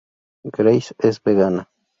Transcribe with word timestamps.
Grace 0.55 0.95
es 0.97 1.21
vegana. 1.21 1.67